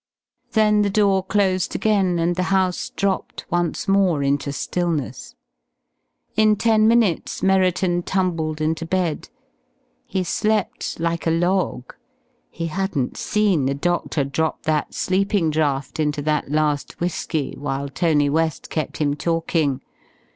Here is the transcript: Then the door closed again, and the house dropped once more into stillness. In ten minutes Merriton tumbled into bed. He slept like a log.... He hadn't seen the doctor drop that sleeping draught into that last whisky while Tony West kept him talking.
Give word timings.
Then 0.53 0.81
the 0.81 0.89
door 0.89 1.21
closed 1.23 1.75
again, 1.75 2.17
and 2.17 2.35
the 2.35 2.41
house 2.49 2.89
dropped 2.89 3.45
once 3.51 3.87
more 3.87 4.23
into 4.23 4.51
stillness. 4.51 5.35
In 6.35 6.55
ten 6.55 6.87
minutes 6.87 7.43
Merriton 7.43 8.01
tumbled 8.01 8.61
into 8.61 8.83
bed. 8.83 9.29
He 10.07 10.23
slept 10.23 10.99
like 10.99 11.27
a 11.27 11.29
log.... 11.29 11.93
He 12.49 12.65
hadn't 12.65 13.15
seen 13.15 13.67
the 13.67 13.75
doctor 13.75 14.23
drop 14.23 14.63
that 14.63 14.95
sleeping 14.95 15.51
draught 15.51 15.99
into 15.99 16.23
that 16.23 16.49
last 16.49 16.99
whisky 16.99 17.53
while 17.55 17.87
Tony 17.87 18.27
West 18.27 18.71
kept 18.71 18.97
him 18.97 19.15
talking. 19.15 19.83